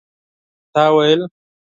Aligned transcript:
تا 0.73 0.83
ويل 0.95 1.21